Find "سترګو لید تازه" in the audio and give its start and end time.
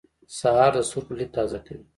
0.89-1.59